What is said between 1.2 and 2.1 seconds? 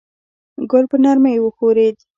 وښورېد.